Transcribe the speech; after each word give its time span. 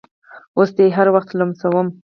اوس 0.57 0.69
دې 0.77 0.85
هر 0.97 1.07
وخت 1.15 1.29
لمسوم 1.39 1.87